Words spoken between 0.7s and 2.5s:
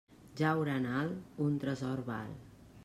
en alt, un tresor val.